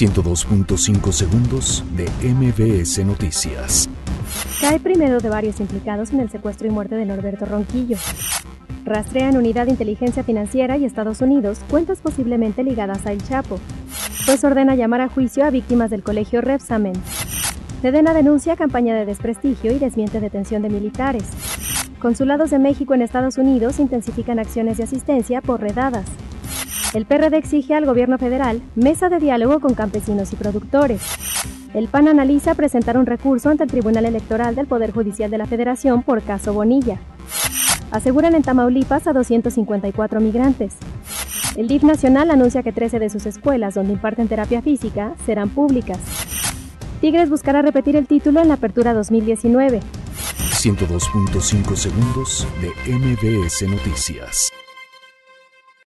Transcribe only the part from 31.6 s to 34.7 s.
El PAN analiza presentar un recurso ante el Tribunal Electoral del